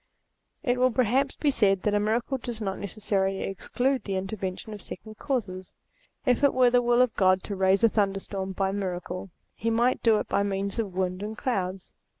[0.63, 4.81] It will perhaps be said that a miracle does not necessarily exclude the intervention of
[4.81, 5.75] second causes.
[6.25, 10.01] If it were the will of God to raise a thunderstorm by miracle, he might
[10.01, 11.91] do it by means of winds and clouds.